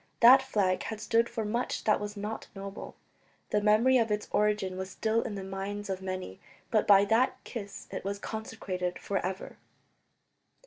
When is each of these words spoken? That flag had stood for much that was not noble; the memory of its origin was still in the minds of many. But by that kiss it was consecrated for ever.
That 0.21 0.41
flag 0.41 0.81
had 0.85 0.99
stood 0.99 1.29
for 1.29 1.45
much 1.45 1.83
that 1.83 1.99
was 1.99 2.17
not 2.17 2.47
noble; 2.55 2.95
the 3.51 3.61
memory 3.61 3.99
of 3.99 4.09
its 4.09 4.27
origin 4.31 4.75
was 4.75 4.89
still 4.89 5.21
in 5.21 5.35
the 5.35 5.43
minds 5.43 5.91
of 5.91 6.01
many. 6.01 6.39
But 6.71 6.87
by 6.87 7.05
that 7.05 7.37
kiss 7.43 7.87
it 7.91 8.03
was 8.03 8.17
consecrated 8.17 8.97
for 8.97 9.19
ever. 9.23 9.57